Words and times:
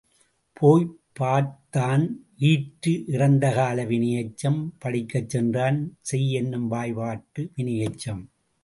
போய்ப் 0.53 0.99
பார்த்தான் 1.13 2.05
ய் 2.39 2.43
ஈற்று 2.43 3.03
இறந்த 3.07 3.53
கால 3.53 3.85
வினையெச்சம், 3.85 4.69
படிக்கச்சென்றான் 4.85 5.89
செய 6.01 6.39
என்னும் 6.39 6.67
வாய்பாட்டு 6.67 7.51
வினையெச்சம். 7.57 8.23